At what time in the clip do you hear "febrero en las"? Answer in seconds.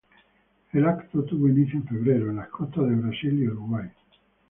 1.87-2.49